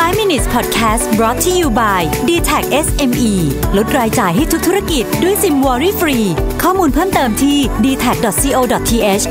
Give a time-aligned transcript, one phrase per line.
[0.00, 3.32] 5 minutes podcast brought to you by d t a c SME
[3.76, 6.18] ลดรายจ่ายให้ทุกธุรกิจด้วยซิม worry free
[6.62, 9.24] ข้อมูลเพิ่มเติมที่ d t a c c o t h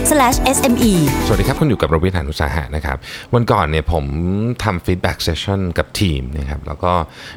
[0.55, 0.94] s m e
[1.26, 2.97] สวัสดีครับ คุณอยู่กับรวิศ หาญอุตสาหะนะครับ
[3.34, 4.05] วันก่อนเนี่ยผม
[4.63, 6.91] ทำ feedback session กับทีมนะครับ แล้วก็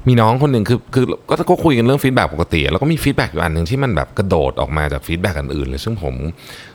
[0.09, 6.15] มีน้องคนหนึ่งคือคือก็ก็คุยกันเรื่อง feedback ปกติ แล้วก็มี feedback อยู่อันหนึ่งที่มันแบบกระโดดออกมาจาก feedback อันอื่นเลยซึ่งผม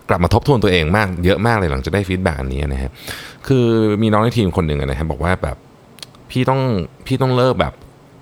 [0.09, 2.91] กลับมาทบทวนตัวเองมากเยอะมากเลยหลังจากได้ feedback อันนี้นะฮะ
[3.47, 3.65] คือ
[4.01, 5.57] มีน้องในทีมคนหนึ่งนะครับบอกว่าแบบ
[6.31, 6.61] พี่ต้อง
[7.05, 7.73] พี่ต้องเลิกแบบ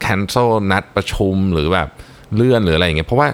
[0.05, 1.89] cancel นัดประชุมหรือแบบ
[2.35, 3.29] เลื่อนหรืออะไรอย่างเงี้ยเพราะว่า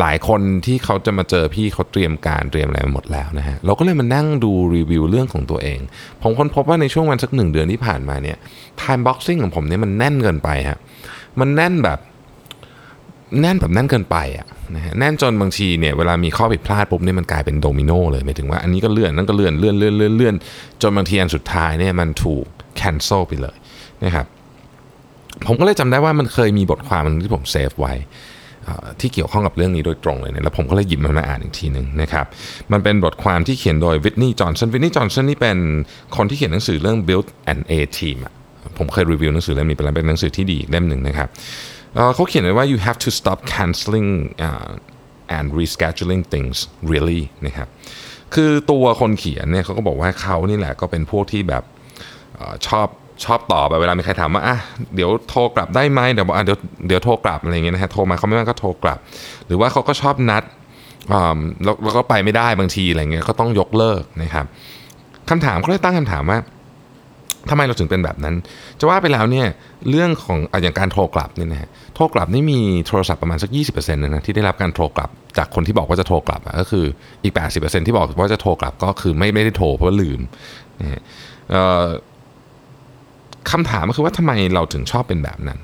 [0.00, 5.80] หลายคนที่เขาจะมาเจอพี่เขาเตรียมการเตรียมอะไรมาหมดแล้วนะฮะเราก็เลยมานั่งดูรีวิวเรื่องของตัวเอง
[6.22, 8.36] ผมค้นพบว่าในช่วงวันสักหนึ่งเดือนที่ผ่านมาเนี่ย
[8.80, 10.78] time boxing ของผมเนี่ยมันแน่นเกินไปฮะ
[11.40, 11.98] มันแน่นแบบ
[13.40, 20.34] แน่นแบบแน่นเกินไปอะนะฮะแน่นจนบางทีเนี่ยเวลามีข้อผิดพลาดปุ๊บเนี่ยมันกลายเป็นโดมิโนเลยหมายถึงว่าอันนี้ก็เลื่อนนั่นก็เลื่อนเลื่อนเลื่อนเลื่อนเลื่อน
[20.82, 22.44] จนบางทีอันสุดท้ายเนี่ยมันถูก
[22.80, 23.56] cancel ไปเลย
[24.04, 24.26] นะครับ
[25.46, 27.94] ผมก็เลยจำได้ว่ามันเคยมีบทความที่ผมเซฟไว้
[29.00, 32.26] ที่เกี่ยวข้องกับเรื่องนี้โดยตรงเลยเนี่ยแล้วผมก็เลยหยิบมันมาอ่านอีกทีหนึ่งนะครับ
[32.72, 35.58] มันเป็นบทความที่เขียนโดยวิทนีย์จอห์นสันวิทนีย์จอห์นสันนี่เป็น
[36.16, 38.18] คนที่เขียนหนังสือเรื่อง Build an A Team
[38.78, 41.28] ผมเคยรีวิวหนังสือเล่มนี้ไปแล้วเป็นหนังสือที่ดีเล่มหนึ่งนะครับ
[42.14, 44.10] เขาเขียนไว้ว่า you have to stop canceling
[45.36, 46.56] and rescheduling things
[46.92, 47.68] really นะครับ
[48.34, 51.64] คือตัวคนเขียนเนี่ยเขาก็บอกว่าเขานี่แหละก็เป็นพวกที่แบบ
[52.66, 52.88] ชอบ
[53.24, 54.56] ชอบตอบแบบเวลามีใครถามว่าอะ
[54.94, 58.98] เดี๋ยวโทรกลับได้ไหมเดี๋ยวบอกอะเดี๋ยวเดี๋ยวโทรกลับอะไรเงี้ยนะฮะโทรมาเขาไม่ว่างก็โทรกลับ
[59.46, 60.42] หรือว่าเขาก็ชอบนัด
[61.12, 64.46] อ่าแล้วก็ไปไม่ได้บางทีอะไรเงี้ยก็ต้องยกเลิกนะครับ
[65.30, 66.38] คำถามเขาเลยตั้งคำถามว่า
[67.50, 68.34] ทำไมเราถึงเป็นแบบนั้น
[68.78, 69.46] จะว่าไปแล้วเนี่ย
[69.90, 76.84] เรื่องของอย่างการโทรกลับเนี่ยนะฮะโทรกลับนี่มีโทรศัพท์ประมาณสัก 20%นะนะที่ได้รับการโทรกลับ จากคนที่บอกว่าจะโทรกลับก็คือ
[77.22, 80.20] อีก 80%ที่บอกว่าจะโทรกลับก็คือไม่ไม่ได้โทรเพราะลืม
[80.80, 81.00] นะฮะ
[81.50, 81.84] เอ่อ
[83.50, 85.58] คำถามก็คือว่าทำไมเราถึงชอบเป็นแบบนั้น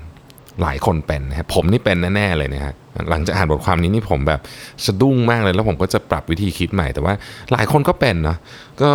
[0.61, 2.73] หลายคนเป็นนะครับผมนี่เป็นแน่ๆเลยนะฮะ
[3.09, 4.41] หลังจากอ่านบทความนี้นี่ผมแบบ
[4.85, 7.13] สะดุ้งมากเลยแล้วผมก็จะปรับวิธีคิดใหม่ แต่ว่า
[7.51, 8.37] หลายคนก็เป็นเนาะ
[8.81, 8.89] ก็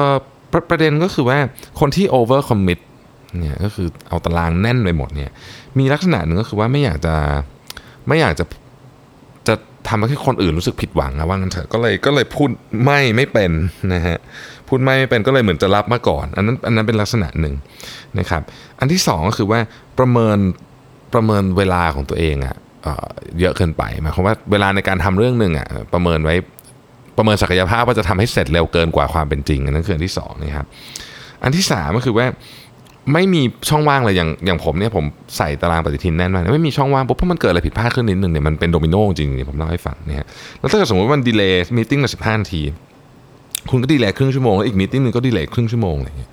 [0.53, 1.39] ประประเด็นก็คือว่า
[1.81, 2.79] คนที่ over commit
[3.39, 5.31] เนี่ยก็คือเอาตารางแน่นไปหมดเนี่ย
[5.79, 7.15] มีลักษณะหนึ่งก็คือว่าไม่อยากจะ
[8.09, 8.45] ไม่อยากจะ
[9.89, 12.49] ทำให้คนอื่นรู้สึกผิดหวังนะว่างั้นเถอะก็เลยก็เลยพูด
[12.85, 13.51] ไม่ไม่เป็น
[13.95, 14.19] นะฮะ
[14.69, 17.55] พูดไม่ไม่เป็นก็เลยเหมือนจะรับมาก่อน อันนั้นอันนั้นเป็นลักษณะหนึ่ง
[18.19, 18.43] นะครับ
[18.81, 19.61] อันที่สองก็คือว่า
[19.99, 20.39] ประเมิน
[21.15, 23.07] ประเมินเวลาของตัวเองอะเอ่อ
[23.41, 26.35] เยอะเกินไปหมายความว่าเวลาในการทำเรื่องหนึ่งอะประเมินไว้
[27.17, 30.67] ประเมินศักยภาพว่าจะทำให้เสร็จเร็วเกินกว่าความเป็นจริงอันนั้นคืออันที่สองนะครับ
[31.43, 32.27] อันที่สามก็คือว่า
[33.13, 35.05] ไม่มีช่องว่างเลยอย่างอย่างผมเนี่ยผม
[35.37, 40.27] ใส่ตารางปฏิทินแน่นมากไม่มีช่องว่างปุ๊บเพราะมันเกิดอะไรผิดพลาดขึ้นนิดนึงเนี่ยมันเป็นโดมิโนจริงๆผมเล่าให้ฟังนะฮะ
[40.61, 42.63] แล้วถ้าเกิดสมมติว่ามัน delay meeting มาสิบห้านาที
[43.71, 46.31] คุณก็ delay ครึ่งชั่วโมงแล้วอีก meeting หนึ่งก็ delay ครึ่งชั่วโมงอะไรอย่างเงี้ย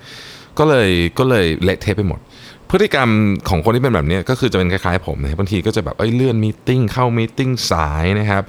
[0.58, 0.88] ก็เลย
[1.18, 2.18] ก็เลยเละเทะไปหมด
[2.70, 3.08] พฤติกรรม
[3.48, 8.42] ของคนที่เป็นแบบนี้ก็คือจะเป็นคล้ายๆผมนะครับบางทีก็จะแบบเอ้ยเลื่อน meeting เข้า meeting สายนะครับ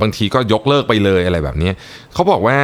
[0.00, 1.70] บางทีก็ยกเลิกไปเลยอะไรแบบนี้
[2.14, 2.58] เขาบอกว่า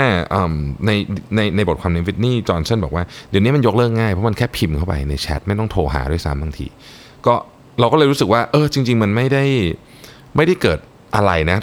[0.86, 0.90] ใน
[1.36, 6.66] ในในบทความในวิทนี่จอห์นสันบอกว่าเดี๋ยวนี้มันยกเลิกง่ายเพราะมันแค่พิมพ์เข้าไปในแชทไม่ต้องโทรหาด้วยซ้ำบางที
[7.26, 7.34] ก็
[7.80, 9.44] เราก็เลยรู้สึกว่าเออจริง ๆ มันไม่ได้
[10.36, 10.78] ไม่ได้เกิด
[11.16, 11.58] อะไรนะ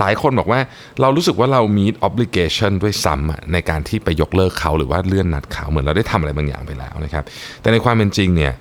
[0.00, 0.60] หลายคนบอกว่า
[1.00, 7.24] เรารู้สึกว่าเรามี obligation ด้วยซ้ำในการที่ไปยกเลิกเขาหรือว่าเลื่อนนัดเขาเหมือนเราได้ทำอะไรบางอย่างไปแล้วนะครับ
[7.60, 8.52] แต่ในความเป็นจริงเนี่ย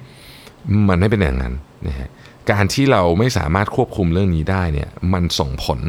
[0.90, 1.53] มันไม่เป็นอย่างนั้น
[1.88, 2.09] นะฮะ
[2.51, 5.79] การที่เราไม่สามารถควบคุมเรื่องนี้ได้เนี่ยมันส่งผล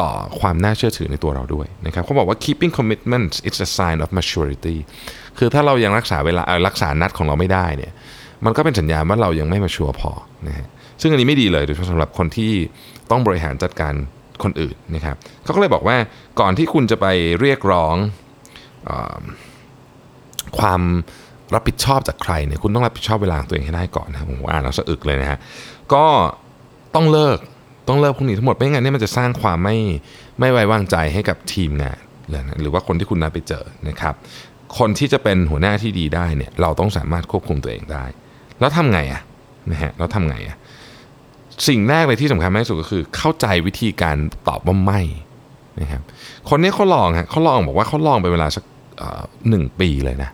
[0.00, 4.76] ต่อความน่าเชื่อถือในตัวเราด้วยนะครับเขาบอกว่า keeping commitments it's a sign of maturity
[5.38, 7.92] คือถ้าเรายังรักษาเวลาเอ่อรักษานัดของเราไม่ได้เนี่ย
[8.44, 10.12] มันก็เป็นสัญญาณว่าเรายังไม่มาชัวร์พอ
[10.48, 10.68] นะฮะ
[11.00, 12.52] ซึ่งอันนี้ไม่ดีเลยโดยเฉพาะสำหรับคนที่
[13.10, 13.94] ต้องบริหารจัดการ
[14.42, 15.96] คนอื่นนะครับเขาก็เลยบอกว่า
[16.40, 17.06] ก่อนที่คุณจะไป
[17.40, 17.96] เรียกร้อง
[18.88, 18.90] อ
[20.58, 20.80] ความ
[21.54, 25.38] รับผิดชอบจากใครเนี่ยคุณต้องรับผิดชอบเวลาของตัวเองให้ได้ก่อนนะผมอ่านแล้วสะอึกเลยนะฮะ
[25.94, 26.04] ก็
[26.94, 27.38] ต้องเลิก
[27.88, 29.76] ต้องเลิกพวกนี้ทั้งหมดไม่งั้นเนี่ยมันจะสร้างความไม่
[30.40, 31.98] ไม่ไว้วางใจให้กับทีมงาน
[32.30, 34.14] เลยนะหรือว่าคนที่คุณนัดไปเจอนะครับ
[34.78, 38.04] คนที่จะเป็นหัวหน้าที่ดีได้เนี่ยเราต้องสามารถควบคุมตัวเองได้
[38.60, 39.22] แล้วทำไงอะ
[39.72, 40.56] นะฮะแล้วทำไงอะ
[41.68, 44.16] สิ่งแรกเลยที่สำคัญมากที่สุดก็คือ เข้าใจวิธีการ
[44.48, 45.00] ตอบว่าไม่
[45.80, 46.02] นะครับ
[46.48, 48.64] คนนี้เขาลองฮะเขาลองบอกว่าเขาลองไปเวลาสัก
[49.48, 50.30] หนึ่งปีเลยนะ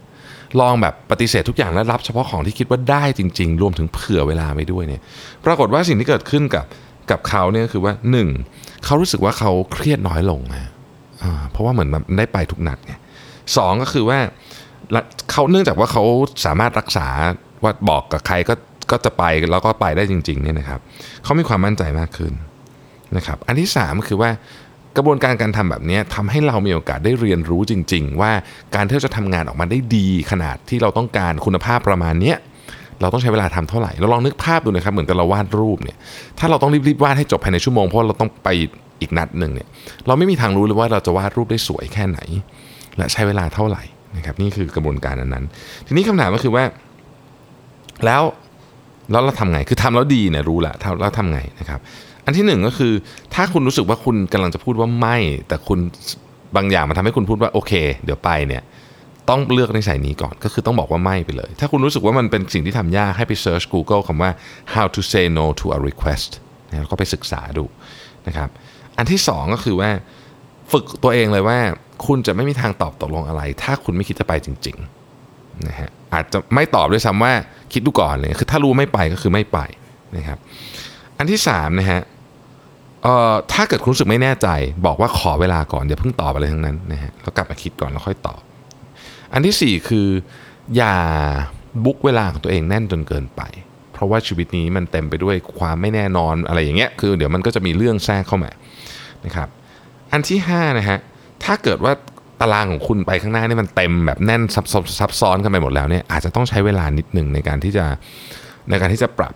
[0.61, 5.03] ลองแบบปฏิเสธทุกอย่างและรับเฉพาะของที่คิดว่าได้จริง ๆ รวมถึงเผื่อเวลาไปด้วยเนี่ย
[5.45, 6.65] ปรากฏว่าสิ่งที่เกิดขึ้นกับ
[7.11, 8.29] กับเขาเนี่ยคือว่าหนึ่ง
[8.85, 10.71] เขารู้สึกว่าเขาเครียดน้อยลงนะ
[11.51, 12.95] เพราะว่าเหมือนแบบได้ไปทุกนัดไง
[13.57, 14.19] สองก็คือว่า
[15.33, 16.05] เขาเนื่องจากว่าเขา
[16.45, 17.09] สามารถรักษา
[17.63, 18.55] ว่าบอกกับใครก็
[18.91, 20.81] ก็จะไปแล้วก็ไปได้จริงๆเนี่ยนะครับ
[21.25, 22.33] เขามีความมั่นใจมากขึ้น
[23.17, 24.31] นะครับอันที่สามก็คือว่า
[24.97, 28.33] กระบวนการการทำแบบนี้ทำให้เรามีโอกาสได้เรียนรู้จริง ๆ ว่า
[28.75, 32.37] การที่เราจะทำงานออกมาได้ดีขนาดที่เราต้องการคุณภาพประมาณเนี้ย
[33.01, 35.97] เราต้องใช้เวลาทำเท่าไหร่เราลองนึกภาพดูนะครับเหมือนกับเราวาดรูปเนี่ย
[36.39, 38.49] ถ้าเราต้องรีบๆวาดให้จบภายในชั่วโมงเพราะเราต้องไป
[39.01, 39.69] อีกนัดหนึ่งเนี่ย
[40.07, 42.19] เราไม่มีทางรู้เลยว่าเราจะวาดรูปได้สวยแค่ไหน
[42.97, 43.83] และใช้เวลาเท่าไหร่
[44.17, 46.65] นะครับนี่คือกระบวนการนั้นๆทีนี้คำถามก็คือว่า
[48.05, 48.23] แล้ว
[49.11, 51.81] แล้วเราทำไง คือทำแล้วดีเนี่ยรู้แหละแล้วทำไงนะครับ
[52.25, 52.93] อันที่หนึ่งก็คือ
[53.35, 55.17] ถ้าคุณรู้สึกว่าคุณกำลังจะพูดว่าไม่
[55.49, 55.79] แต่คุณ
[56.57, 57.73] บางอย่างมาทำให้คุณพูดว่าโอเค
[58.05, 58.63] เดี๋ยวไปเนี่ย
[59.29, 64.31] ต้องเลือกในสัยนี้ก่อนก็คือต้องบอกว่าไม่ไปเลย ถ้าคุณรู้สึกว่ามันเป็นสิ่งที่ทำยากให้ไป search Google คำว่า
[64.75, 66.31] how to say no to a request
[66.71, 67.65] นะแล้วก็ไปศึกษาดู
[68.27, 68.49] นะครับ
[68.99, 69.91] อันที่สองก็คือว่า
[70.73, 71.59] ฝึกตัวเองเลยว่า
[72.07, 75.00] คุณจะไม่มีทางตอบตกลงอะไร ถ้าคุณไม่คิดจะไปจริง ๆ
[75.69, 77.33] นะฮะอาจจะไม่ตอบด้วยซ้ำว่า
[77.73, 79.59] คิดดูก่อนเลยคือถ้ารู้ไม่ไปก็คือไม่ไป
[80.17, 80.39] นะครับ
[81.19, 82.01] อันที่สามนะฮะ
[83.03, 84.49] เอ่อถ้าเกิดคุณรู้สึกไม่แน่ใจ
[84.87, 88.41] บอกว่าขอเวลาก่อนอย่าเพิ่งตอบอะไรทั้งนั้นนะฮะแล้วกลับมาคิดก่อนแล้วค่อยตอบ
[89.33, 90.09] อันที่สี่คือ
[90.77, 90.97] อย่า
[91.85, 93.43] บุ๊กเวลาของตัวเองแน่นจนเกินไป
[93.93, 98.51] เพราะว่าชีวิตนี้มันเต็มไปด้วยความไม่แน่นอนอะไรอย่างเงี้ยคือเดี๋ยวมันก็จะมีเรื่องแทรกเข้ามา
[99.25, 99.49] นะครับ
[100.13, 100.99] อันที่5นะฮะ
[101.45, 101.93] ถ้าเกิดว่า
[102.41, 107.85] ตารางของคุณไปข้างหน้านี่มันเต็มแบบแน่นซับซ้อนซับซ้อนกันไปหมดแล้วเนี่ยอาจจะต้องใช้เวลานิดหนึ่งในการที่จะ
[108.69, 109.35] ในการที่จะปรับ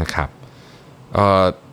[0.00, 0.28] นะครับ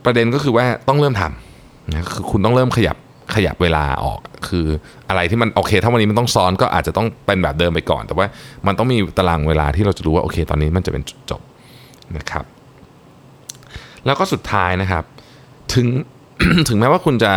[0.05, 2.97] ประเด็นก็คือว่าต้องเริ่มทำนะคือคุณต้องเริ่มขยับ
[3.35, 4.65] ขยับเวลาออก คือ
[5.09, 8.25] อะไรที่มันโอเค ถ้าวันนี้มันต้องซ้อนก็อาจจะต้องเป็นแบบเดิมไปก่อน แต่ว่า
[8.67, 11.41] มันต้องมีตารางเวลาที่เราจะรู้ว่าโอเค ตอนนี้มันจะเป็นจบ
[12.17, 12.45] นะครับ
[14.05, 15.03] แล้วก็สุดท้ายนะครับ
[15.73, 15.87] ถึง
[16.67, 17.33] ถึงแม้ว่าคุณจะ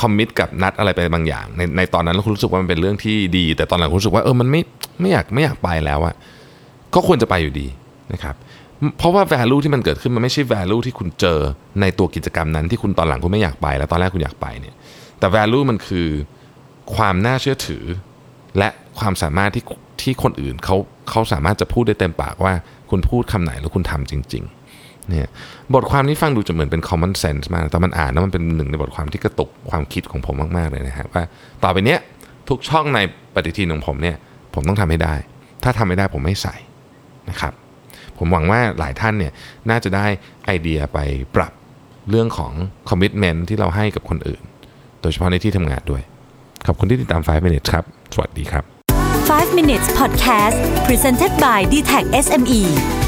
[0.00, 4.62] คอมมิตกับนัดอะไรไปบางอย่าง ในในตอนนั้นคุณรู้สึกว่ามันเป็นเรื่องที่ดี แต่ตอนหลังคุณรู้สึกว่าเออมันไม่
[5.00, 6.14] ไม่อยากไม่อยากไปแล้วอะ
[6.94, 7.68] ก็ควรจะไปอยู่ดี
[8.12, 8.34] นะครับ
[8.98, 11.38] เพราะว่า value ที่มันเกิดขึ้นมันไม่ใช่ value ที่คุณเจอ
[11.80, 14.74] ในตัวกิจกรรมนั้นที่คุณตอนหลังคุณไม่อยากไป แล้วตอนแรกคุณอยากไปเนี่ย
[15.18, 16.08] แต่ value มันคือ
[16.94, 17.84] ความน่าเชื่อถือ
[18.58, 18.68] และ
[18.98, 19.64] ความสามารถที่
[20.02, 20.76] ที่คนอื่นเขา
[21.10, 22.52] เขาสามารถจะพูดได้เต็มปากว่า
[22.90, 24.65] คุณพูดคำไหนแล้วคุณทำจริง ๆ
[25.10, 25.26] เนี่ย
[25.74, 31.22] บทความนี้ฟังดูจะเหมือนเป็น common sense มาก แต่มันอ่านแล้วมันเป็นหนึ่งในบทความที่กระตุกความคิดของผมมากๆเลยนะฮะว่า
[31.64, 32.00] ต่อไปเนี้ย
[32.48, 32.98] ทุกช่องใน
[33.34, 34.16] ปฏิทินของผมเนี่ย
[34.54, 35.14] ผมต้องทำให้ได้
[35.64, 36.54] ถ้าทำไม่ได้ผมไม่ใส่
[37.30, 37.52] นะครับ
[38.18, 39.32] ผมหวังว่าหลายท่านเนี่ย
[39.70, 40.06] น่าจะได้
[40.44, 40.98] ไอเดียไป
[41.36, 41.52] ปรับ
[42.10, 42.52] เรื่องของ
[42.88, 44.42] commitment ที่เราให้กับคนอื่น
[45.00, 46.02] โดยเฉพาะในที่ทำงานด้วย
[46.66, 48.64] ขอบคุณที่ติดตาม 5 minutes ครับ สวัสดีครับ
[49.10, 53.05] 5 minutes podcast presented by d t e c h SME